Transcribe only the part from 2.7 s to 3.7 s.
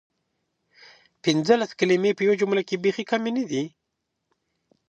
بیخې کمې ندي؟!